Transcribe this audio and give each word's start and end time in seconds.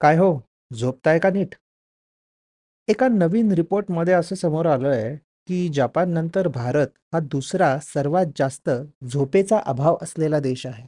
काय 0.00 0.16
हो, 0.16 0.40
झोपताय 0.72 1.18
का 1.18 1.30
नीट? 1.30 1.54
एका 2.88 3.08
नवीन 3.08 3.52
रिपोर्टमध्ये 3.52 4.14
असं 4.14 4.34
समोर 4.34 4.66
आलंय, 4.66 5.16
की 5.48 5.68
जपाननंतर 5.68 6.48
भारत 6.48 6.86
हा 7.12 7.20
दुसरा 7.20 7.78
सर्वात 7.78 8.26
जास्त 8.36 8.70
झोपेचा 9.04 9.58
अभाव 9.66 9.96
असलेला 10.02 10.40
देश 10.40 10.66
आहे. 10.66 10.86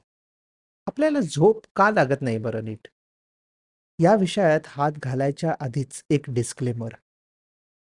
आपल्याला 0.86 1.20
झोप 1.20 1.60
का 1.76 1.90
लागत 1.90 2.22
नाही 2.22 2.38
बरं 2.38 2.64
नीट? 2.64 2.88
या 3.98 4.14
विषयात 4.14 4.60
हात 4.66 4.92
घालायच्या 4.92 5.54
आधीच 5.60 6.04
एक 6.10 6.24
डिस्क्लेमर. 6.28 6.94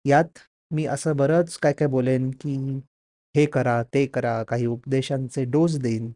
यात 0.04 0.38
मी 0.70 0.86
असं 0.86 1.16
बरंच 1.16 1.56
काय-काय 1.58 1.88
बोलेन, 1.88 2.30
की 2.30 2.56
हे 3.34 3.46
करा, 3.46 3.82
ते 3.82 4.06
करा, 4.06 4.42
काही 4.42 4.66
उपदेशांचे 4.66 5.44
डोस 5.44 5.76
देईन. 5.78 6.12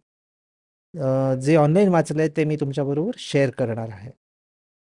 जे 1.40 1.56
ऑनलाईन 1.56 1.88
वाचले 1.88 2.28
ते 2.28 2.44
मी 2.44 2.56
तुमच्याबरोबर 2.56 3.10
शेअर 3.18 3.50
करणार 3.50 3.88
आहे. 3.88 4.10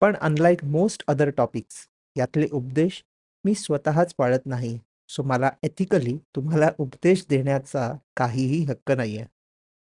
पण 0.05 0.15
अनलाईक 0.15 0.65
मोस्ट 0.65 1.03
अदर 1.07 1.29
टॉपिक्स 1.29 1.87
यातले 2.17 2.47
उपदेश 2.51 3.03
मी 3.45 3.53
स्वतःच 3.53 4.15
पाळत 4.15 4.39
नाही. 4.45 4.79
सो 5.09 5.23
मला 5.23 5.51
एथिकली 5.63 6.17
तुम्हाला 6.35 6.69
उपदेश 6.77 7.25
देण्याचा 7.29 7.93
काहीही 8.17 8.63
हक्क 8.63 8.91
नाहीये. 8.91 9.25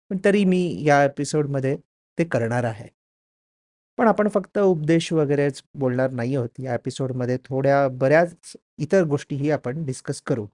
पण 0.10 0.18
तरी 0.26 0.46
मी 0.46 0.84
या 0.84 1.04
एपिसोडमध्ये 1.04 1.78
ते 2.20 2.24
करणार 2.24 2.64
आहे. 2.64 2.88
पण 3.98 4.08
आपण 4.08 4.30
फक्त 4.30 4.60
उपदेश 4.60 5.14
वगैरेच 5.14 5.64
बोलणार 5.74 6.12
नाही 6.12 6.36
आहोत. 6.36 6.50
या 6.60 6.74
एपिसोडमध्ये 6.74 7.38
थोड्या 7.46 7.88
बऱ्याच 7.88 8.58
इतर 8.78 9.04
गोष्टीही 9.04 9.52
आपण 9.52 9.86
डिस्कस 9.86 10.22
करू. 10.22 10.48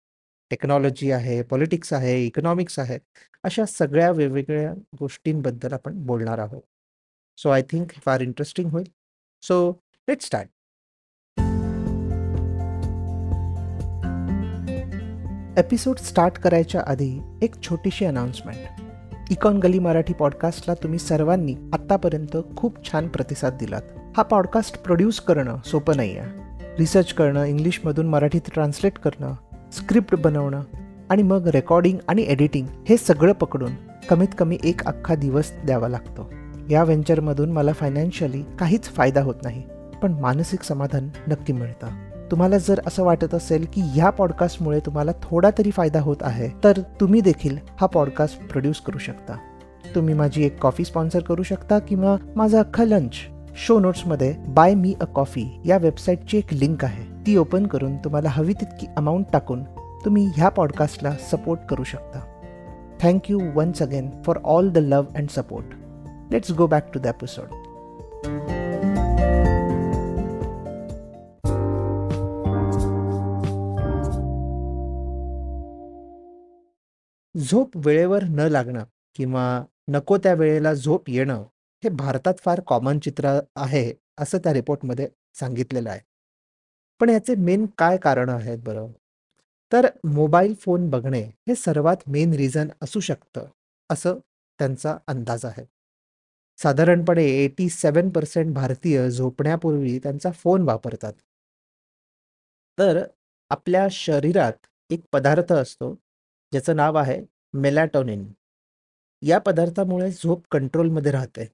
टेक्नॉलॉजी 0.50 1.12
आहे, 1.12 1.42
पॉलिटिक्स 1.42 1.94
आहे, 1.94 2.26
इकॉनॉमिक्स 2.26 2.80
आहे. 2.80 3.00
अशा 3.44 3.66
सगळ्या 3.66 4.12
वेगवेगळ्या 4.12 4.74
गोष्टींबद्दल 5.00 5.74
आपण 5.74 6.06
बोलणार 6.06 6.38
आहोत. 6.38 6.62
सो 7.38 7.50
आय 7.50 7.62
थिंक 7.62 7.92
फार 7.92 8.22
इंटरेस्टिंग 8.22 8.70
होईल. 8.70 8.99
So 9.42 9.82
let's 10.10 10.26
start. 10.26 10.48
Episode 15.60 15.98
start 15.98 16.34
करायच्या 16.34 16.82
आधी 16.88 17.20
एक 17.42 17.56
छोटीशी 17.62 18.06
अनाउन्समेंट. 18.06 18.82
इकॉन 19.32 19.60
गली 19.60 19.80
मराठी 19.80 20.14
पॉडकास्टला 20.14 20.74
तुम्ही 20.74 21.00
सर्वांनी 21.00 21.56
आत्तापर्यंत 21.74 22.38
खूप 22.58 22.92
छान 22.92 23.08
प्रतिसाद 23.08 23.54
दिलात. 23.54 23.82
हा 24.18 24.24
पॉडकास्ट 24.24 24.84
प्रोड्यूस 24.84 25.20
करणं 25.20 25.58
सोपं 25.66 25.96
नाही 25.96 26.18
आहे. 26.18 26.30
रिसर्च 26.78 27.14
करणं, 27.14 27.44
इंग्लिशमधून 27.44 28.08
मराठीत 28.08 28.42
ट्रान्सलेट 28.54 29.00
करणं, 29.00 29.34
स्क्रिप्ट 29.72 30.16
बनवणं 30.16 30.62
आणि 31.10 31.24
मग 31.24 31.48
रेकॉर्डिंग 31.48 31.98
आणि 32.08 32.22
एडिटिंग 32.22 32.68
हे 32.90 32.98
सगळं 32.98 33.34
पकडून 33.34 33.72
कमीत 34.10 34.28
कमी 34.38 34.58
एक 34.64 34.84
अख्खा 34.84 35.16
दिवस 35.16 35.52
द्यावा 35.66 35.88
लागतो. 35.88 36.32
या 36.70 36.84
व्हेंचरमधून 36.84 37.52
मला 37.52 37.74
फायनान्शियली 37.74 38.42
काहीच 38.60 38.90
फायदा 38.90 39.22
होत 39.22 39.36
नाही, 39.44 39.62
पण 40.02 40.14
मानसिक 40.14 40.64
समाधान 40.64 41.10
नक्की 41.28 41.54
मिळतं. 41.54 41.88
तुम्हाला 42.32 42.58
जर 42.58 42.80
असं 42.88 43.04
वाटत 43.04 43.34
असेल 43.34 43.66
की 43.74 43.82
ह्या 43.84 44.10
पॉडकास्टमुळे 44.10 44.80
तुम्हाला 44.80 45.12
थोडा 45.24 45.50
तरी 45.58 45.72
फायदा 45.72 46.02
होत 46.02 46.18
आहे 46.22 46.50
तर 46.64 46.80
तुम्ही 47.00 47.22
देखील 47.22 47.58
हा 47.82 47.88
पॉडकास्ट 47.88 48.48
प्रोड्यूस 48.48 48.82
करू 48.82 48.98
शकता. 48.98 49.38
तुम्ही 49.96 50.14
माझी 50.14 50.44
एक 50.46 50.60
कॉफी 50.62 50.86
स्पॉन्सर 50.86 51.20
करू 51.20 51.44
शकता 51.44 51.80
किंवा 51.80 52.16
माझा 52.36 52.60
अख्खा 52.60 52.84
लंच 52.84 53.16
शो 53.58 53.80
नोट्समध्ये 53.80 54.34
बाय 54.48 54.74
मी 54.74 54.94
अ 55.02 55.06
कॉफी 55.06 55.46
या 55.66 55.78
वेबसाईटची 55.78 56.38
एक 56.38 56.54
लिंक 56.54 56.84
आहे. 56.86 57.04
ती 57.28 57.36
ओपन 57.38 57.66
करून 57.68 57.98
तुम्हाला 57.98 58.30
हवी 58.30 58.54
तितकी 58.54 58.88
अमाऊंट 58.98 59.26
टाकून 59.34 59.64
तुम्ही 60.06 60.30
ह्या 60.36 60.50
पॉडकास्टला 60.50 61.16
सपोर्ट 61.32 61.66
करू 61.70 61.84
शकता. 61.84 62.20
Thank you 63.02 63.40
once 63.56 63.82
again 63.82 64.10
for 64.26 64.40
all 64.44 64.70
the 64.70 64.78
love 64.78 65.18
and 65.18 65.30
support 65.30 65.76
Let's 66.34 66.54
go 66.54 66.68
back 66.68 66.92
to 66.94 67.00
the 67.00 67.10
episode. 67.10 67.50
झोप 77.38 77.70
वेळेवर 77.76 78.24
न 78.24 78.40
लागणं 78.40 78.84
किंवा 79.16 79.64
नको 79.88 80.18
त्या 80.18 80.34
वेळेला 80.34 80.74
झोप 80.74 81.04
येणं 81.08 81.44
हे 81.84 81.90
भारतात 81.90 82.34
फार 82.38 82.62
कॉमन 82.68 83.00
चित्र 83.00 83.40
आहे, 83.56 83.94
असं 84.18 84.38
त्या 84.38 84.54
रिपोर्टमध्ये 84.54 85.08
सांगितलेलं 85.34 85.90
आहे. 85.90 86.00
पण 87.00 87.10
याचे 87.10 87.36
मेन 87.36 87.66
काय 87.78 87.98
कारण 87.98 88.30
आहेत 88.30 88.58
बरं? 88.64 88.88
तर 89.74 89.88
मोबाईल 90.04 90.54
फोन 90.54 90.90
बघणे 90.90 91.22
हे 91.22 91.56
सर्वात 91.56 91.98
मेन 92.08 92.34
रिझन 92.34 92.68
असू 92.82 93.00
शकतं, 93.00 93.46
असं 93.90 94.14
त्यांचा 94.60 94.98
अंदाज 95.08 95.46
आहे. 95.46 95.79
साधारणपणे 96.64 97.26
87% 97.44 98.54
भारतीय 98.54 99.10
झोपण्यापूर्वी 99.10 100.00
त्यांचा 100.00 100.32
फोन 100.32 100.62
वापरतात. 100.62 101.14
तर 102.80 103.04
आपल्या 103.50 103.88
शरीरात 103.92 104.54
एक 104.90 105.00
पदार्थ 105.12 105.54
असतो, 105.54 105.94
ज्याचं 106.52 106.76
नाव 106.76 106.96
आहे 106.96 107.22
मेलॅटोनिन. 107.54 108.28
या 109.22 109.40
पदार्थामुळे 109.40 110.12
झोप 110.12 110.44
कंट्रोलमध्ये 110.52 111.12
राहते. 111.12 111.48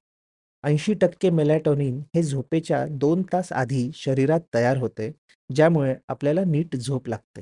80% 0.62 1.30
मेलॅटोनिन 1.30 2.02
हे 2.14 2.22
झोपेच्या 2.22 2.86
दोन 2.90 3.22
तास 3.22 3.52
आधी 3.52 3.90
शरीरात 3.94 4.40
तयार 4.54 4.76
होते, 4.76 5.12
ज्यामुळे 5.54 5.94
आपल्याला 6.08 6.44
नीट 6.44 6.76
झोप 6.76 7.08
लागते. 7.08 7.40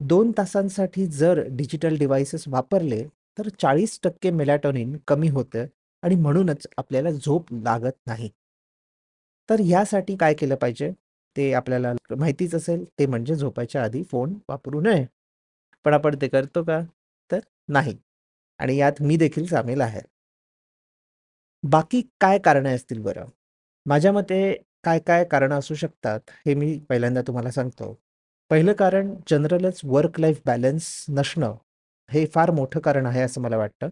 दोन 0.00 0.32
तासांसाठी 0.38 1.06
जर 1.06 1.40
डिजिटल 1.50 1.96
डिव्हाइसेस 1.96 2.44
वापरले, 2.48 3.04
तर 3.38 3.48
40% 3.48 4.30
मेलॅटोनिन 4.30 4.96
कमी 5.08 5.28
होतं 5.28 5.66
आणि 6.02 6.14
म्हणूनच 6.14 6.66
आपल्याला 6.76 7.10
झोप 7.10 7.52
लागत 7.52 7.92
नाही. 8.06 8.30
तर 9.48 9.60
ह्यासाठी 9.60 10.16
काय 10.16 10.34
केलं 10.34 10.54
पाहिजे? 10.54 10.92
ते 11.36 11.52
आपल्याला 11.52 11.92
माहितीच 12.18 12.54
असेल, 12.54 12.84
ते 12.98 13.06
म्हणजे 13.06 13.34
झोपायच्या 13.34 13.82
आधी 13.84 14.02
फोन 14.02 14.34
वापरू 14.48 14.80
नये. 14.80 15.06
पण 15.84 15.94
आपण 15.94 16.16
ते 16.22 16.28
करतो 16.28 16.62
का? 16.64 16.80
तर 17.30 17.38
नाही. 17.68 17.96
आणि 18.58 18.76
यात 18.76 19.02
मी 19.02 19.16
देखील 19.16 19.46
सामील 19.46 19.80
आहे. 19.80 20.00
बाकी 21.62 22.02
काय 22.20 22.38
कारणं 22.38 22.74
असतील 22.74 23.00
बरं? 23.00 23.24
माझ्या 23.86 24.12
मते 24.12 24.54
काय-काय 24.84 25.24
कारणं 25.24 25.58
असू 25.58 25.74
शकतात, 25.74 26.20
हे 26.46 26.54
मी 26.54 26.78
पहिल्यांदा 26.88 27.22
तुम्हाला 27.22 27.50
सांगतो. 27.50 28.00
पहिलं 28.50 28.72
कारण 28.72 29.14
जनरलच 29.30 29.80
वर्क 29.84 30.20
लाईफ 30.20 30.40
बॅलन्स 30.46 31.04
नसणं, 31.08 31.54
हे 32.10 32.26
फार 32.26 32.50
मोठं 32.50 32.80
कारण 32.80 33.06
आहे 33.06 33.22
असं 33.22 33.40
मला 33.40 33.56
वाटतं. 33.56 33.88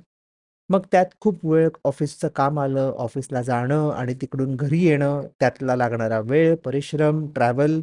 मग 0.71 0.87
त्यात 0.93 1.07
खूप 1.21 1.45
वेळ 1.47 1.69
ऑफिसचं 1.85 2.29
काम 2.29 2.59
आलं, 2.61 2.91
ऑफिसला 2.97 3.43
जाणं 3.43 3.91
आणि 3.91 4.15
तिकडून 4.15 4.55
घरी 4.57 4.81
येणं, 4.85 5.23
त्यातला 5.41 5.77
लागणारा 5.77 6.19
वेळ, 6.21 6.55
परिश्रम, 6.57 7.27
ट्रॅव्हल, 7.33 7.81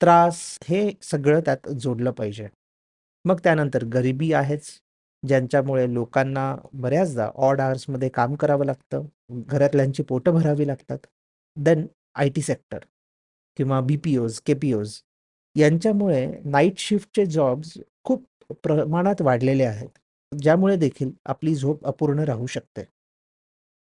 त्रास 0.00 0.38
हे 0.64 0.90
सगळं 1.02 1.40
त्यात 1.40 1.68
जोडलं 1.72 2.10
पाहिजे. 2.10 2.48
मग 3.24 3.38
त्यानंतर 3.44 3.84
गरिबी 3.84 4.32
आहेच, 4.32 4.68
ज्यांच्यामुळे 5.22 5.92
लोकांना 5.94 6.54
बऱ्याचदा 6.74 7.30
ऑड 7.36 7.60
आवर्समध्ये 7.60 8.08
काम 8.08 8.34
करावं 8.34 8.64
लागतं. 8.64 9.06
घरातल्यांची 9.46 10.02
पोटं 10.02 10.34
भरावी 10.34 10.66
लागतात. 10.66 10.98
देन 11.56 11.86
आय-टी 12.14 12.42
सेक्टर 12.42 12.78
किंवा 13.56 13.80
बी-पी-ओज, 13.80 14.40
के-पी-ओज 14.40 14.98
यांच्यामुळे 15.56 16.26
नाईट 16.44 16.78
शिफ्टचे 16.78 17.26
जॉब्स 17.26 17.78
खूप 18.04 18.24
प्रमाणात 18.64 19.22
वाढलेले 19.22 19.64
आहेत. 19.64 19.88
ज्यामुळे 20.32 20.76
देखील 20.76 21.10
आपली 21.26 21.54
झोप 21.54 21.86
अपूर्ण 21.86 22.24
राहू 22.24 22.46
शकते. 22.46 22.84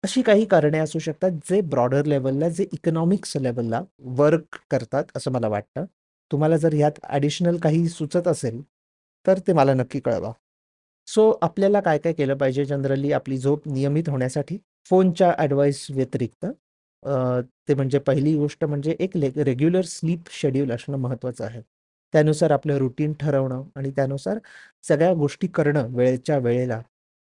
अशी 0.05 0.23
काही 0.23 0.45
कारणे 0.47 0.79
असू 0.79 0.99
शकतात, 0.99 1.31
जे 1.51 1.61
ब्रॉडर 1.63 2.05
लेवलला 2.07 2.49
जे 2.49 2.67
इकॉनॉमिक्स 2.73 3.37
लेवलला 3.37 3.83
वर्क 4.17 4.57
करतात, 4.71 5.05
असं 5.17 5.33
मला 5.33 5.49
वाटतं. 5.49 5.85
तुम्हाला 6.31 6.57
जर 6.57 6.75
ह्यात 6.75 6.99
ॲडिशनल 7.05 7.57
काही 7.59 7.89
सुचत 7.89 8.29
असेल, 8.29 8.61
तर 9.27 9.39
ते 9.47 9.53
मला 9.53 9.75
नक्की 9.75 10.01
कळवा. 10.01 10.33
सो 11.09 11.31
आपल्याला 11.43 11.81
काय-काय 11.81 12.13
केलं 12.13 12.37
पाहिजे 12.37 12.65
जनरली 12.65 13.13
आपली 13.13 13.39
झोप 13.39 13.69
नियमित 13.69 14.09
होण्यासाठी? 14.09 14.59
फोनच्या 14.91 15.33
ॲडवाईस 15.39 15.87
व्यतिरिक्त 15.91 16.47
ते 17.69 17.75
म्हणजे 17.75 17.99
पहिली 17.99 18.35
गोष्ट 18.37 18.65
म्हणजे 18.65 18.97
एक 19.01 19.17
रेग्युलर 19.39 19.83
स्लीप 19.87 20.31
शेड्यूल 20.33 20.71
असणं 20.73 20.97
महत्त्वाचं 20.99 21.45
आहे. 21.45 21.63
त्यानुसार 22.15 22.51
आपलं 22.51 22.77
रुटीन 22.77 23.13
ठरवणं 23.13 23.63
आणि 23.77 23.91
त्यानुसार 23.91 24.39
सगळ्या 24.83 25.13
गोष्टी 25.15 25.47
करणं 25.47 25.95
वेळेच्या 25.95 26.39
वेळेला, 26.39 26.79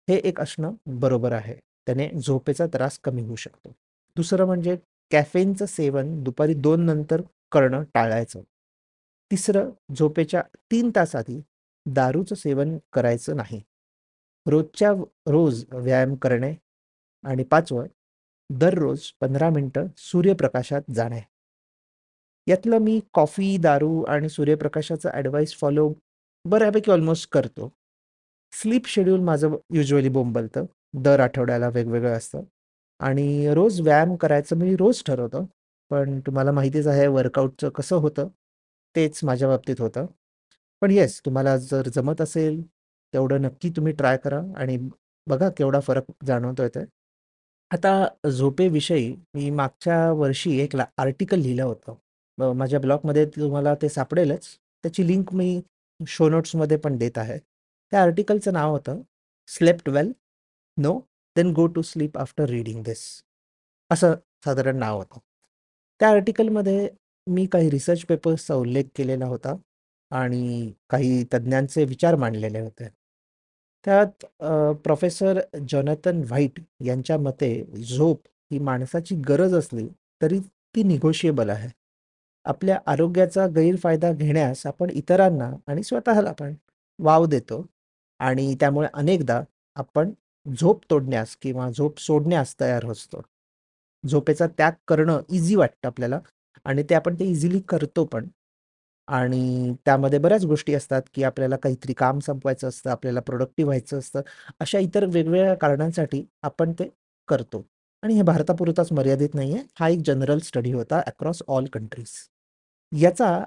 हे 0.08 0.16
एक 0.16 0.40
असणं 0.40 0.74
बरोबर 0.86 1.32
आहे. 1.32 1.54
त्याने 1.86 2.08
झोपेचा 2.26 2.66
त्रास 2.66 2.98
कमी 3.04 3.22
होऊ 3.22 3.36
शकतो. 3.36 3.72
दुसरं 4.16 4.46
म्हणजे 4.46 4.76
कॅफेनचं 5.10 5.66
सेवन 5.66 6.22
दुपारी 6.24 6.54
दोन 6.54 6.84
नंतर 6.84 7.20
करणं 7.52 7.82
टाळायचं. 7.94 8.42
तिसरं 9.30 9.70
झोपेच्या 9.94 10.42
तीन 10.70 10.90
तास 10.96 11.14
आधी 11.16 11.40
दारूचं 11.86 12.34
सेवन 12.34 12.76
करायचं 12.92 13.36
नाही. 13.36 13.60
रोजच्या 14.46 14.90
रोज 15.26 15.64
व्यायाम 15.72 16.14
करणे 16.14 16.54
आणि 17.24 17.44
पाचवं 17.44 17.86
दररोज 18.50 19.10
पंधरा 19.20 19.50
मिनटं 19.50 19.86
सूर्यप्रकाशात 19.96 20.90
जाणे. 20.90 21.20
यातलं 22.46 22.78
मी 22.78 23.00
कॉफी, 23.14 23.56
दारू 23.58 24.02
आणि 24.04 24.28
सूर्यप्रकाशाचा 24.28 25.10
ॲडवाईस 25.14 25.54
फॉलो 25.58 25.92
बऱ्यापैकी 26.44 26.90
ऑलमोस्ट 26.90 27.28
करतो. 27.32 27.70
स्लीप 28.52 28.86
शेड्यूल 28.86 29.20
माझं 29.20 29.56
युजली 29.74 30.08
बोंबलतं. 30.08 30.64
दर 30.94 31.20
आठवड्याला 31.20 31.68
वेगवेगळं 31.68 32.16
असतं 32.16 32.42
आणि 33.00 33.54
रोज 33.54 33.80
व्यायाम 33.80 34.14
करायचं 34.16 34.56
मी 34.56 34.74
रोज 34.76 35.02
ठरवतो. 35.06 35.44
पण 35.90 36.18
तुम्हाला 36.26 36.52
माहितीच 36.52 36.86
आहे 36.86 37.06
वर्कआउटचं 37.08 37.68
कसं 37.68 37.96
होतं, 37.96 38.28
तेच 38.94 39.20
माझ्या 39.24 39.48
बाबतीत 39.48 39.80
होतं. 39.80 40.06
पण 40.82 40.90
येस, 40.90 41.20
तुम्हाला 41.26 41.56
जर 41.58 41.88
जमत 41.88 42.20
असेल, 42.20 42.60
तेवढं 43.14 43.42
नक्की 43.42 43.70
तुम्ही 43.70 43.92
ट्राय 43.92 44.16
करा 44.16 44.40
आणि 44.56 44.78
बघा 45.26 45.48
केवढा 45.58 45.80
फरक 45.80 46.04
जाणवतोय 46.26 46.68
ते. 46.68 46.84
आता 47.70 48.06
झोपेविषयी 48.30 49.14
मी 49.34 49.50
मागच्या 49.50 50.10
वर्षी 50.12 50.58
एक 50.60 50.76
ला 50.76 50.84
आर्टिकल 50.98 51.38
लिहिलं 51.38 51.62
होतं. 51.64 51.94
अ, 52.38 52.52
माझ्या 52.52 52.78
ब्लॉगमध्ये 52.80 53.24
तुम्हाला 53.28 53.74
ते 53.82 53.88
सापडेलच. 53.88 54.46
त्याची 54.84 55.06
लिंक 55.06 55.32
मी 55.34 55.60
शो 56.00 56.28
नोट्समध्ये 56.28 56.76
पण 56.76 56.96
देत 56.98 57.18
आहे. 57.18 57.38
त्या 57.92 58.02
आर्टिकलचं 58.02 58.52
नाव 58.52 58.70
होतं, 58.72 59.00
"slept 59.48 59.88
well? 59.88 60.12
No? 60.76 60.98
Then 61.36 61.52
go 61.52 61.66
to 61.66 61.82
sleep 61.82 62.18
after 62.18 62.48
reading 62.48 62.82
this." 62.82 63.00
असं 63.90 64.14
साधारण 64.44 64.76
नाव 64.78 64.96
होतं. 64.98 65.18
त्या 66.00 66.08
आर्टिकलमध्ये 66.10 66.88
मी 67.26 67.46
काही 67.46 67.70
रिसर्च 67.70 68.04
पेपर्सचा 68.04 68.54
उल्लेख 68.54 68.84
केलेला 68.96 69.26
होता 69.26 69.54
आणि 70.10 70.72
काही 70.90 71.24
तज्ञांचे 71.34 71.84
विचार 71.84 72.16
मांडलेले 72.16 72.60
होते. 72.60 72.88
त्यात 73.84 74.24
अ, 74.40 74.72
प्रोफेसर 74.84 75.40
जोनाथन 75.70 76.22
व्हाईट 76.24 76.60
यांच्या 76.84 77.18
मते 77.18 77.50
झोप 77.88 78.20
ही 78.50 78.58
माणसाची 78.60 79.14
गरज 79.28 79.54
असली 79.54 79.86
तरी 80.20 80.38
ती 80.74 80.82
निगोशिएबल 80.82 81.50
आहे. 81.50 81.68
आपल्या 82.46 82.78
आरोग्याचा 82.86 83.46
गैरफायदा 83.46 84.12
घेण्यास 84.12 84.66
आपण 84.66 84.90
इतरांना 84.90 85.50
आणि 85.66 85.82
स्वतःला 85.82 86.32
पण 86.32 86.54
वाव 86.98 87.26
देतो 87.26 87.64
आणि 88.20 88.54
त्यामुळे 88.60 88.88
अनेकदा 88.94 89.40
आपण 89.76 90.12
झोप 90.46 90.82
तोडण्यास 90.90 91.36
किंवा 91.42 91.68
झोप 91.70 91.98
सोडण्यास 92.00 92.54
तयार 92.60 92.84
असतो. 92.86 93.22
झोपेचा 94.04 94.46
त्याग 94.48 94.72
करणं 94.88 95.20
इझी 95.30 95.54
वाटतं 95.56 95.88
आपल्याला 95.88 96.18
आणि 96.66 96.82
ते 96.82 96.94
आपण 96.94 97.14
ते 97.20 97.24
इझिली 97.24 97.60
करतो 97.68 98.04
पण. 98.04 98.26
आणि 99.08 99.74
त्यामध्ये 99.86 100.18
बऱ्याच 100.18 100.44
गोष्टी 100.44 100.74
असतात, 100.74 101.02
की 101.14 101.22
आपल्याला 101.24 101.56
काहीतरी 101.56 101.92
काम 101.94 102.18
संपवायचं 102.20 102.68
असतं, 102.68 102.90
आपल्याला 102.90 103.20
प्रोडक्टिव्ह 103.20 103.68
व्हायचं 103.68 103.98
असतं. 103.98 104.20
अशा 104.60 104.78
इतर 104.78 105.04
वेगवेगळ्या 105.06 105.54
कारणांसाठी 105.56 106.24
आपण 106.42 106.72
ते 106.72 106.88
करतो 107.28 107.64
आणि 108.02 108.14
हे 108.14 108.22
भारतापुरताच 108.22 108.92
मर्यादित 108.92 109.34
नाही 109.34 109.52
आहे 109.54 109.62
हा 109.80 109.88
एक 109.88 110.00
जनरल 110.06 110.38
स्टडी 110.40 110.72
होता 110.72 111.00
अक्रॉस 111.06 111.42
ऑल 111.48 111.66
कंट्रीज. 111.72 112.10
याचा 112.92 113.44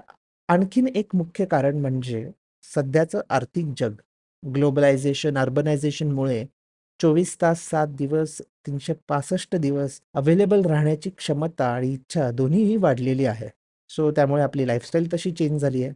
आणखीन 0.48 0.88
एक 0.88 1.06
मुख्य 1.14 1.44
कारण 1.44 1.76
म्हणजे 1.76 2.30
सध्याचं 2.74 3.20
आर्थिक 3.30 3.66
जग. 3.76 3.92
ग्लोबलायझेशन, 4.54 5.38
अर्बनायझेशनमुळे 5.38 6.44
24 7.02 7.36
तास, 7.42 7.68
सात 7.68 7.86
दिवस, 7.88 8.40
365 8.66 9.56
दिवस 9.56 10.00
अवेलेबल 10.14 10.64
राहण्याची 10.64 11.10
क्षमता 11.10 11.66
आणि 11.66 11.92
इच्छा 11.92 12.30
दोन्हीही 12.30 12.76
वाढलेली 12.76 13.24
आहे. 13.24 13.48
सो 13.88 14.10
त्यामुळे 14.10 14.42
आपली 14.42 14.66
लाईफस्टाईल 14.66 15.12
तशी 15.12 15.32
चेंज 15.32 15.60
झाली 15.60 15.82
आहे. 15.82 15.92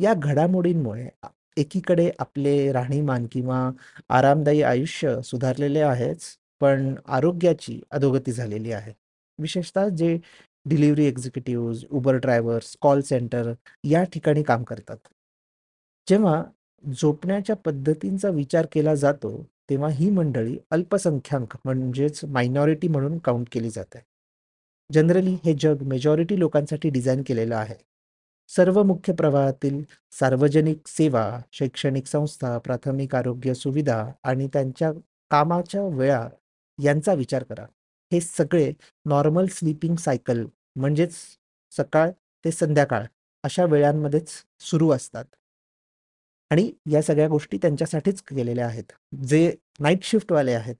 या 0.00 0.14
घडामोडींमुळे 0.16 1.08
एकीकडे 1.56 2.10
आपले 2.18 2.72
राहणीमान 2.72 3.26
किंवा 3.32 3.70
आरामदायी 4.08 4.62
आयुष्य 4.62 5.22
सुधारलेले 5.22 5.80
आहेच, 5.80 6.20
पण 6.60 6.94
आरोग्याची 7.08 7.80
अधोगती 7.90 8.32
झालेली 8.32 8.72
आहे. 8.72 8.92
विशेषतः 9.38 9.88
जे 9.88 10.18
delivery 10.64 11.04
executive 11.04 11.74
Uber 11.90 12.14
drivers, 12.14 12.76
call 12.80 13.00
centre 13.00 13.52
या 13.84 14.04
ठिकाणी 14.04 14.42
काम 14.42 14.62
करतात. 14.62 14.96
जेव्हा 16.08 16.44
झोपण्याच्या 16.92 17.56
पद्धतींचा 17.56 18.28
विचार 18.28 18.66
केला 18.72 18.94
जातो, 18.94 19.46
तेव्हा 19.70 19.88
ही 19.90 20.10
मंडळी 20.10 20.58
अल्पसंख्याक 20.70 21.58
म्हणजेच 21.64 22.24
मायनॉरिटी 22.24 22.88
म्हणून 22.88 23.18
काउंट 23.18 23.46
केली 23.52 23.70
जाते. 23.70 23.98
जनरली 24.92 25.36
हे 25.44 25.54
जग 25.60 25.82
मेजॉरिटी 25.82 26.38
लोकांसाठी 26.38 26.90
डिझाईन 26.90 27.22
केलेलं 27.26 27.56
आहे. 27.56 27.74
सर्व 28.48 28.82
मुख्य 28.82 29.12
प्रवाहातील 29.12 29.84
सार्वजनिक 30.12 30.78
सेवा, 30.86 31.40
शैक्षणिक 31.52 32.06
संस्था, 32.06 32.58
प्राथमिक 32.58 33.14
आरोग्य 33.14 33.54
सुविधा 33.54 34.10
आणि 34.22 34.48
त्यांच्या 34.52 34.92
कामाच्या 35.30 35.82
वेळा 35.82 36.28
यांचा 36.82 37.14
विचार 37.14 37.42
करा. 37.42 37.66
हे 38.12 38.20
सगळे 38.20 38.72
नॉर्मल 39.06 39.46
स्लीपिंग 39.46 39.96
सायकल 39.96 40.44
म्हणजेच 40.76 41.14
सकाळ 41.72 42.10
ते 42.44 42.50
संध्याकाळ 42.50 43.04
अशा 43.44 43.64
वेळांमध्येच 43.64 44.30
सुरू 44.60 44.90
असतात. 44.90 45.24
आणि 46.50 46.70
या 46.90 47.02
सगळ्या 47.02 47.28
गोष्टी 47.28 47.58
त्यांच्यासाठीच 47.58 48.22
केलेल्या 48.22 48.66
आहेत. 48.66 48.84
जे 49.26 49.54
नाईट 49.80 50.04
शिफ्टवाले 50.04 50.52
आहेत, 50.52 50.76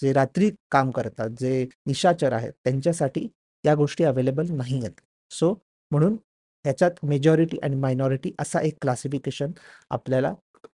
जे 0.00 0.12
रात्री 0.12 0.50
काम 0.70 0.90
करतात, 0.90 1.30
जे 1.40 1.66
निशाचर 1.86 2.32
आहेत, 2.32 2.52
त्यांच्यासाठी 2.64 3.28
या 3.64 3.74
गोष्टी 3.74 4.04
अवेलेबल 4.04 4.50
नाही 4.50 4.78
आहेत 4.78 5.00
सो 5.30 5.54
म्हणून 5.90 6.16
ह्याच्यात 6.64 7.04
मेजॉरिटी 7.04 7.58
आणि 7.62 7.76
मायनॉरिटी 7.76 8.32
असा 8.38 8.60
एक 8.60 8.76
क्लासिफिकेशन 8.80 9.50
आपल्याला 9.90 10.34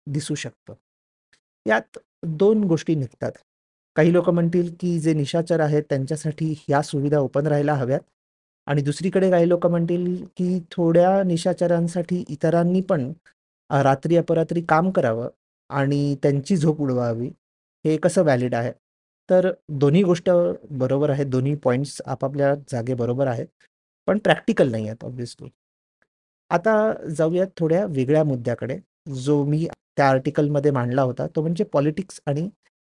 दिसू 0.07 0.35
शकतं. 0.35 0.73
यात 1.65 1.97
दोन 2.25 2.63
गोष्टी 2.63 2.95
निघतात. 2.95 3.31
काही 3.95 4.13
लोक 4.13 4.29
म्हणतील, 4.29 4.73
की 4.79 4.99
जे 4.99 5.13
निशाचर 5.13 5.59
आहेत 5.59 5.83
त्यांच्यासाठी 5.89 6.51
ह्या 6.67 6.81
सुविधा 6.81 7.19
ओपन 7.19 7.47
राहायला 7.47 7.73
हव्यात 7.73 7.99
आणि 8.67 8.81
दुसरीकडे 8.81 9.29
काही 9.31 9.47
लोक 9.49 9.65
म्हणतील, 9.67 10.23
की 10.37 10.59
थोड्या 10.71 11.21
निशाचरांसाठी 11.23 12.23
इतरांनी 12.29 12.81
पण 12.81 13.11
रात्री 13.69 14.17
अपरात्री 14.17 14.61
काम 14.69 14.89
करावं 14.91 15.29
आणि 15.69 16.15
त्यांची 16.23 16.55
झोप 16.57 16.81
उडवावी. 16.81 17.27
हे 17.85 17.95
कसं 17.97 18.23
व्हॅलिड 18.23 18.55
आहे? 18.55 18.71
तर 19.29 19.51
दोन्ही 19.71 20.03
गोष्ट 20.03 20.29
बरोबर 20.71 21.09
आहेत. 21.09 21.25
दोन्ही 21.25 21.55
पॉईंट्स 21.55 22.01
आपापल्या 22.05 22.53
जागे 22.69 22.93
बरोबर 22.93 23.27
आहेत. 23.27 23.47
पण 24.07 24.17
प्रॅक्टिकल 24.17 24.71
नाही 24.71 24.87
आहेत 24.87 25.03
ऑब्विसली 25.05 25.49
आता 26.51 26.73
जाऊयात 27.17 27.47
थोड्या 27.57 27.85
वेगळ्या 27.85 28.23
मुद्द्याकडे, 28.23 28.77
जो 29.15 29.43
मी 29.45 29.65
त्या 29.97 30.09
आर्टिकलमध्ये 30.09 30.71
मांडला 30.71 31.01
होता. 31.01 31.27
तो 31.35 31.41
म्हणजे 31.41 31.63
पॉलिटिक्स 31.63 32.19
आणि 32.27 32.49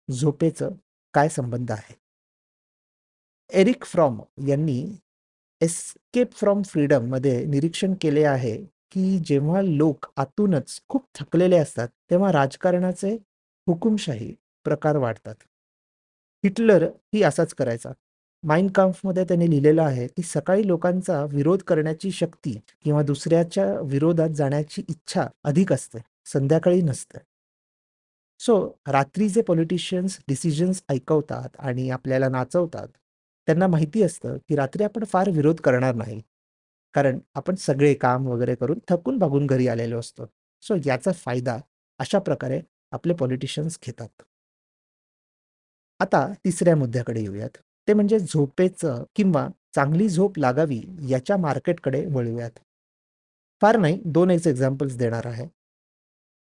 झोपेचं 0.08 0.70
काय 1.14 1.28
संबंध 1.28 1.70
आहे? 1.72 1.94
एरिक 3.52 3.84
फ्रॉम 3.84 4.20
यांनी 4.48 4.96
एस्केप 5.60 6.32
फ्रॉम 6.32 6.62
फ्रीडममध्ये 6.62 7.44
निरीक्षण 7.44 7.94
केले 8.00 8.24
आहे, 8.24 8.56
की 8.64 9.18
जेव्हा 9.18 9.62
लोक 9.62 10.06
आतूनच 10.16 10.80
खूप 10.88 11.06
थकलेले 11.14 11.56
असतात, 11.56 11.88
तेव्हा 12.10 12.32
राजकारणाचे 12.32 13.14
हुकुमशाही 13.66 14.34
प्रकार 14.64 14.96
वाढतात. 14.96 15.34
हिटलर 16.44 16.82
ही 17.14 17.22
असाच 17.22 17.54
करायचा. 17.54 17.90
माइन 18.42 18.68
काम्फमध्ये 18.68 19.24
त्याने 19.24 19.50
लिहिलेलं 19.50 19.82
आहे, 19.82 20.06
की 20.06 20.22
सकाळी 20.22 20.66
लोकांचा 20.66 21.24
विरोध 21.24 21.62
करण्याची 21.62 22.10
शक्ती 22.10 22.60
किंवा 22.84 23.02
दुसऱ्याच्या 23.02 23.80
विरोधात 23.80 24.30
जाण्याची 24.30 24.82
इच्छा 24.88 25.26
अधिक 25.44 25.72
असते, 25.72 25.98
संध्याकाळी 26.24 26.82
नसते. 26.82 27.31
सो 28.42 28.54
रात्री 28.88 29.28
जे 29.28 29.42
पॉलिटिशियन्स 29.42 30.18
डिसिजन्स 30.28 30.82
ऐकवतात 30.88 31.48
आणि 31.58 31.88
आपल्याला 31.90 32.28
नाचवतात, 32.28 32.88
त्यांना 33.48 33.66
माहिती 33.66 34.02
असतं, 34.02 34.36
की 34.48 34.56
रात्री 34.56 34.84
आपण 34.84 35.04
फार 35.04 35.30
विरोध 35.30 35.60
करणार 35.60 35.94
नाही. 35.94 36.20
कारण 36.94 37.18
आपण 37.34 37.54
सगळे 37.54 37.94
काम 37.94 38.26
वगैरे 38.26 38.54
करून 38.54 38.78
थकून-भागून 38.88 39.46
घरी 39.46 39.68
आलेलो 39.68 39.98
असतो. 39.98 40.26
सो 40.62 40.74
याचा 40.86 41.12
फायदा 41.12 41.58
अशा 42.00 42.18
प्रकारे 42.18 42.60
आपले 42.92 43.14
पॉलिटिशियन्स 43.14 43.78
घेतात. 43.86 44.22
आता 46.00 46.26
तिसऱ्या 46.44 46.76
मुद्द्याकडे 46.76 47.20
येऊयात. 47.20 47.56
ते 47.88 47.94
म्हणजे 47.94 48.18
झोपेचं 48.18 49.04
किंवा 49.16 49.48
चांगली 49.74 50.08
झोप 50.08 50.38
लागावी 50.38 50.80
याच्या 51.08 51.36
मार्केटकडे 51.36 52.06
वळूयात. 52.06 52.50
फार 53.62 53.76
नाही 53.76 54.00
2च 54.06 54.46
एक्झाम्पल्स 54.46 54.96
देणार 54.96 55.26
आहे. 55.26 55.46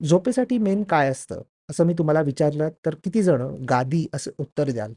झोपेसाठी 0.02 0.58
मेन 0.58 0.84
काय 0.84 1.10
असतं? 1.10 1.42
असं 1.70 1.86
मी 1.86 1.94
तुम्हाला 1.98 2.22
विचारलं 2.22 2.70
तर 2.86 2.96
किती 2.96 3.24
जण 3.24 3.42
गादी 3.70 4.06
असं 4.14 4.32
उत्तर 4.38 4.72
द्याल? 4.72 4.94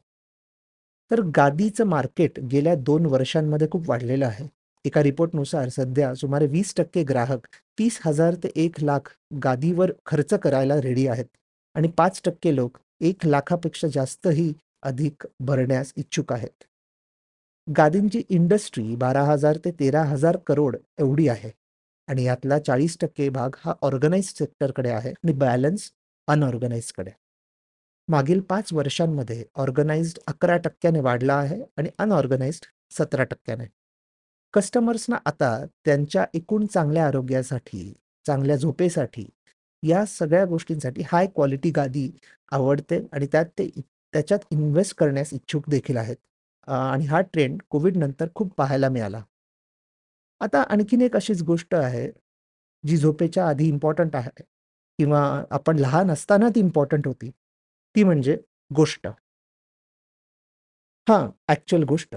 तर 1.10 1.20
गादीचं 1.36 1.84
मार्केट 1.84 2.40
गेल्या 2.40 2.74
दोन 2.74 3.06
वर्षांमध्ये 3.06 3.68
खूप 3.72 3.88
वाढलेलं 3.90 4.26
आहे. 4.26 4.46
एका 4.84 5.02
रिपोर्टनुसार 5.02 5.68
सध्या 5.68 6.14
सुमारे 6.14 6.46
20% 6.46 7.02
ग्राहक 7.04 7.46
तीस 7.78 7.98
हजार 8.06 8.34
ते 8.34 8.50
एक 8.56 8.82
लाख 8.82 9.12
गादीवर 9.44 9.92
खर्च 10.06 10.34
करायला 10.34 10.80
रेडी 10.80 11.06
आहेत 11.06 11.26
आणि 11.74 11.88
पाच 11.88 12.20
टक्के 12.24 12.54
लोक 12.56 12.78
एक 13.00 13.26
लाखापेक्षा 13.26 13.88
जास्तही 13.88 14.52
अधिक 14.82 15.26
भरण्यास 15.40 15.92
इच्छुक 15.96 16.32
आहेत. 16.32 16.64
गादींची 17.68 18.22
इंडस्ट्री 18.28 18.94
बारा 18.96 19.22
हजार 19.24 19.56
ते 19.64 19.70
तेरा 19.70 20.02
हजार 20.02 20.36
करोड 20.46 20.76
एवढी 20.98 21.28
आहे 21.28 21.50
आणि 22.08 22.24
यातला 22.24 22.58
40% 22.58 23.28
भाग 23.28 23.56
हा 23.58 23.74
ऑर्गनाइज्ड 23.82 24.38
सेक्टरकडे 24.38 24.90
आहे 24.90 25.10
आणि 25.10 25.32
बॅलन्स 25.32 25.90
अनऑर्गनाइज्डकडे. 26.30 27.10
मागील 28.08 28.40
पाच 28.40 28.72
वर्षांमध्ये 28.72 29.44
ऑर्गनाइज्ड 29.54 30.18
अकरा 30.26 30.56
टक्क्याने 30.56 31.00
वाढला 31.00 31.34
आहे 31.34 31.60
आणि 31.78 31.88
अनऑर्गनाइज्ड 31.98 32.66
सतरा 32.90 33.24
टक्क्याने 33.24 33.64
कस्टमर्सना 34.54 35.16
आता 35.26 35.50
त्यांच्या 35.84 36.24
एकूण 36.34 36.66
चांगल्या 36.66 37.06
आरोग्यासाठी, 37.06 37.92
चांगल्या 38.26 38.56
झोपेसाठी, 38.56 39.26
या 39.82 40.04
सगळ्या 40.06 40.44
गोष्टींसाठी 40.44 41.02
हाय 41.12 41.26
क्वालिटी 41.26 41.70
गादी 41.70 42.10
आवडते 42.52 42.98
आणि 43.12 43.26
त्यात 43.26 43.46
ते 43.58 43.68
त्याच्यात 44.14 44.38
इन्व्हेस्ट 44.50 44.96
करण्यास 44.96 45.32
इच्छुक 45.32 45.68
देखील 45.70 45.96
आहेत. 45.96 46.16
आणि 46.68 47.06
हा 47.06 47.20
ट्रेंड 47.22 47.60
कोविडनंतर 47.70 48.28
खूप 48.34 48.52
पाहायला 48.56 48.88
मिळाला. 48.88 49.22
आता 50.40 50.62
आणखीन 50.62 51.00
एक 51.00 51.16
अशीच 51.16 51.42
गोष्ट 51.42 51.74
आहे, 51.74 52.10
जी 52.84 52.96
झोपेच्या 52.96 53.48
आधी 53.48 53.68
इम्पॉर्टंट 53.68 54.16
आहे 54.16 54.42
किंवा 55.00 55.44
आपण 55.50 55.78
लहान 55.78 56.10
असताना 56.10 56.48
ती 56.48 56.60
इम्पॉर्टंट 56.60 57.06
होती. 57.06 57.30
ती 57.96 58.04
म्हणजे 58.04 58.36
गोष्ट. 58.74 59.06
हां, 61.08 61.30
ॲक्च्युअल 61.48 61.84
गोष्ट. 61.84 62.16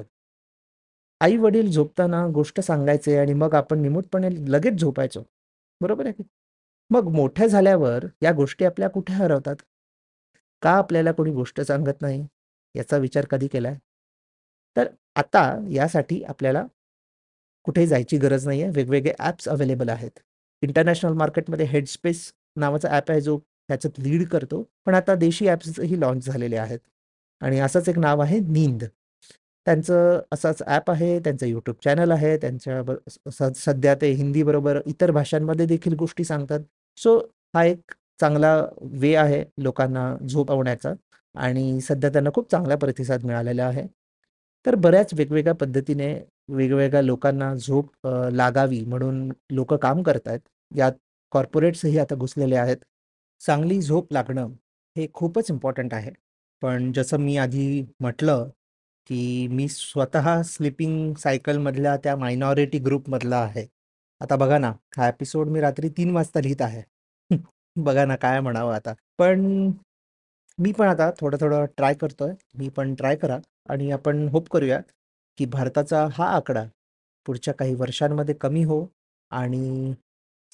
आई-वडील 1.21 1.71
झोपताना 1.71 2.27
गोष्ट 2.27 2.59
सांगायचे 2.59 3.17
आणि 3.17 3.33
मग 3.33 3.55
आपण 3.55 3.79
निमूटपणे 3.79 4.29
लगेच 4.51 4.73
झोपायचो. 4.73 5.23
बरोबर 5.81 6.05
आहे 6.05 6.13
की? 6.13 6.23
मग 6.89 7.07
मोठ्या 7.07 7.47
झाल्यावर 7.47 8.05
या 8.23 8.31
गोष्टी 8.31 8.65
आपल्या 8.65 8.89
कुठे 8.89 9.13
हरवतात? 9.13 9.55
का 10.61 10.71
आपल्याला 10.71 11.11
कोणी 11.11 11.31
गोष्ट 11.31 11.61
सांगत 11.61 12.01
नाही? 12.01 12.27
याचा 12.75 12.97
विचार 12.97 13.25
कधी 13.25 13.47
केलाय? 13.47 13.75
तर 14.77 14.87
आता 15.15 15.59
यासाठी 15.71 16.23
आपल्याला 16.23 16.65
कुठे 17.63 17.87
जायची 17.87 18.17
गरज 18.17 18.47
नाहीये. 18.47 18.69
वेगवेगळे 18.69 19.13
ॲप्स 19.19 19.49
अवेलेबल 19.49 19.89
आहेत. 19.89 20.19
इंटरनॅशनल 20.61 21.13
मार्केटमध्ये 21.13 21.65
हेडस्पेस 21.65 22.33
नावाचा 22.55 22.89
ॲप 22.89 23.11
आहे 23.11 23.21
जो 23.21 23.37
त्याच्यात 23.69 23.99
लीड 23.99 24.27
करतो. 24.29 24.63
पण 24.85 24.95
आता 24.95 25.15
देशी 25.15 25.47
ॲप्सही 25.47 25.99
लॉन्च 25.99 26.25
झालेले 26.25 26.57
आहेत. 26.57 26.79
आणि 27.41 27.59
असंच 27.59 27.89
एक 27.89 27.97
नाव 27.99 28.21
आहे 28.21 28.39
नींद. 28.39 28.83
त्यांचं 29.67 30.19
असंच 30.33 30.61
ॲप 30.67 30.89
आहे, 30.91 31.19
त्यांचं 31.19 31.45
यूट्यूब 31.47 31.75
चॅनल 31.83 32.11
आहे. 32.11 32.35
त्यांच्या 32.37 33.51
सध्या 33.55 33.95
ते 34.01 34.11
हिंदीबरोबर 34.13 34.79
इतर 34.87 35.11
भाषांमध्ये 35.11 35.65
देखील 35.65 35.93
गोष्टी 35.99 36.23
सांगतात. 36.23 36.59
सो 36.97 37.17
हा 37.55 37.63
एक 37.65 37.93
चांगला 38.21 38.55
वे 39.01 39.13
आहे 39.15 39.43
लोकांना 39.63 40.15
झोपवण्याचा 40.29 40.93
आणि 41.35 41.79
सध्या 41.81 42.09
त्यांना 42.09 42.29
खूप 42.35 42.49
चांगला 42.51 42.75
प्रतिसाद 42.75 43.23
मिळालेला 43.25 43.65
आहे. 43.65 43.85
तर 44.65 44.75
बऱ्याच 44.75 45.13
वेगवेगळ्या 45.13 45.53
पद्धतीने 45.55 46.13
वेगवेगळ्या 46.49 47.01
लोकांना 47.01 47.53
झोप 47.55 48.07
लागावी 48.33 48.83
म्हणून 48.87 49.29
लोक 49.51 49.73
काम 49.73 50.01
करतायत. 50.03 50.39
यात 50.71 50.91
कॉर्पोरेट्सही 51.33 51.97
आता 51.97 52.15
घुसलेले 52.15 52.55
आहेत. 52.55 52.77
चांगली 53.41 53.81
झोप 53.81 54.13
लागणं 54.13 54.51
हे 54.95 55.07
खूपच 55.13 55.51
इम्पॉर्टंट 55.51 55.93
आहे. 55.93 56.11
पण 56.61 56.91
जसं 56.91 57.17
मी 57.17 57.37
आधी 57.37 57.81
म्हटलं, 57.99 58.49
की 59.07 59.47
मी 59.47 59.67
स्वतः 59.67 60.41
स्लिपिंग 60.41 61.13
सायकलमधल्या 61.15 61.95
त्या 61.97 62.15
मायनॉरिटी 62.15 62.79
ग्रुपमधला 62.79 63.37
आहे. 63.37 63.65
आता 64.21 64.35
बघा 64.35 64.57
ना, 64.57 64.71
हा 64.97 65.07
एपिसोड 65.07 65.47
मी 65.47 65.59
रात्री 65.61 65.89
तीन 65.89 66.11
वाजता 66.11 66.39
लिहित 66.39 66.61
आहे. 66.61 66.83
बघा 67.75 68.05
ना, 68.05 68.15
काय 68.15 68.39
म्हणावं 68.39 68.73
आता. 68.75 68.93
पण 69.19 69.41
मी 70.57 70.71
पण 70.71 70.87
आता 70.87 71.09
थोडं-थोडं 71.11 71.65
ट्राय 71.77 71.93
करतोय. 71.93 72.33
मी 72.57 72.69
पण 72.69 72.93
ट्राय 72.95 73.15
करा 73.15 73.37
आणि 73.69 73.91
आपण 73.91 74.27
होप 74.27 74.49
करूया, 74.49 74.79
की 75.37 75.45
भारताचा 75.45 76.07
हा 76.13 76.25
आकडा 76.27 76.65
पुढच्या 77.25 77.53
काही 77.53 77.75
वर्षांमध्ये 77.75 78.35
कमी 78.35 78.63
हो 78.63 78.85
आणि 79.31 79.93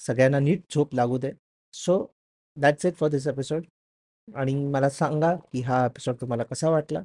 सगळ्यांना 0.06 0.38
नीट 0.38 0.62
झोप 0.74 0.94
लागू 0.94 1.18
दे. 1.18 1.32
So 1.72 2.14
that's 2.56 2.86
it 2.86 2.94
for 2.94 3.08
this 3.08 3.26
episode 3.26 3.62
आणि 4.34 4.54
मला 4.54 4.88
सांगा, 4.90 5.34
की 5.34 5.60
हा 5.60 5.84
एपिसोड 5.86 6.14
तुम्हाला 6.20 6.42
कसा 6.42 6.70
वाटला? 6.70 7.00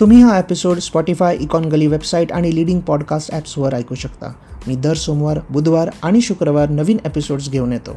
तुम्ही 0.00 0.22
हा 0.22 0.38
episode 0.38 0.78
Spotify 0.78 1.36
Econ 1.36 1.64
Gully 1.64 1.86
website 1.86 2.32
आणि 2.32 2.54
लिडिंग 2.54 2.80
पॉडकास्ट 2.80 3.30
ॲप्सवर 3.32 3.74
ऐकू 3.74 3.94
शकता. 3.94 4.32
मी 4.66 4.76
दर 4.76 4.94
सोमवार, 4.94 5.38
बुधवार 5.50 5.90
आणि 6.02 6.20
शुक्रवार 6.20 6.68
नवीन 6.68 6.98
एपिसोड्स 7.06 7.50
घेऊन 7.50 7.72
येतो. 7.72 7.96